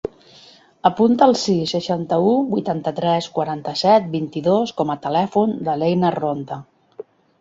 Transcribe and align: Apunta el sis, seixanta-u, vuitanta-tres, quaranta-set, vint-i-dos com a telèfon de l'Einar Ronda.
Apunta 0.89 1.25
el 1.31 1.33
sis, 1.41 1.73
seixanta-u, 1.75 2.31
vuitanta-tres, 2.53 3.27
quaranta-set, 3.35 4.07
vint-i-dos 4.15 4.73
com 4.81 4.95
a 4.95 4.99
telèfon 5.05 5.55
de 5.69 5.77
l'Einar 5.83 6.13
Ronda. 6.19 6.59